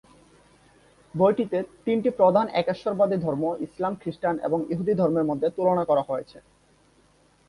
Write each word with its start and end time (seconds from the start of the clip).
বইটিতে 1.13 1.57
তিনটি 1.85 2.09
প্রধান 2.19 2.45
একেশ্বরবাদী 2.53 3.17
ধর্ম 3.17 3.43
ইসলাম, 3.59 3.93
খ্রিস্টান 4.01 4.35
এবং 4.43 4.59
ইহুদি 4.71 4.93
ধর্মের 4.93 5.25
মধ্যে 5.25 5.47
তুলনা 5.49 5.83
করা 5.85 6.03
হয়েছে। 6.09 6.37